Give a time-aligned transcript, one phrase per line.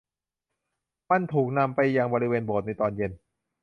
[1.09, 3.11] มันถูกนำไปยังบริเวณโบสถ์ในตอนเย็น